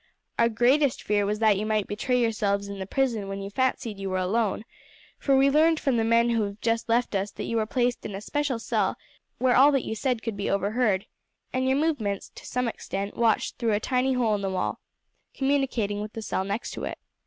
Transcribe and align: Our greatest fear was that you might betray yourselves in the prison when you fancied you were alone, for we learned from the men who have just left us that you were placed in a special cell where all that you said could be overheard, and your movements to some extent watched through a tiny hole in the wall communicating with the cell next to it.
Our 0.39 0.49
greatest 0.49 1.03
fear 1.03 1.27
was 1.27 1.37
that 1.37 1.57
you 1.59 1.65
might 1.67 1.85
betray 1.85 2.19
yourselves 2.19 2.67
in 2.67 2.79
the 2.79 2.87
prison 2.87 3.27
when 3.27 3.39
you 3.43 3.51
fancied 3.51 3.99
you 3.99 4.09
were 4.09 4.17
alone, 4.17 4.65
for 5.19 5.37
we 5.37 5.47
learned 5.51 5.79
from 5.79 5.95
the 5.97 6.03
men 6.03 6.31
who 6.31 6.41
have 6.41 6.59
just 6.59 6.89
left 6.89 7.13
us 7.13 7.29
that 7.29 7.43
you 7.43 7.57
were 7.57 7.67
placed 7.67 8.03
in 8.03 8.15
a 8.15 8.19
special 8.21 8.57
cell 8.57 8.95
where 9.37 9.55
all 9.55 9.71
that 9.73 9.85
you 9.85 9.93
said 9.93 10.23
could 10.23 10.35
be 10.35 10.49
overheard, 10.49 11.05
and 11.53 11.67
your 11.67 11.77
movements 11.77 12.31
to 12.33 12.47
some 12.47 12.67
extent 12.67 13.15
watched 13.15 13.59
through 13.59 13.73
a 13.73 13.79
tiny 13.79 14.13
hole 14.13 14.33
in 14.33 14.41
the 14.41 14.49
wall 14.49 14.79
communicating 15.35 16.01
with 16.01 16.13
the 16.13 16.23
cell 16.23 16.43
next 16.43 16.71
to 16.71 16.83
it. 16.83 16.97